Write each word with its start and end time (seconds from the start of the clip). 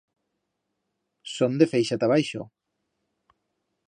Son 1.35 1.53
de 1.61 1.67
feixa 1.73 1.99
ta 2.01 2.07
abaixo. 2.09 2.41